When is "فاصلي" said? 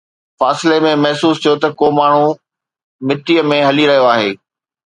0.39-0.77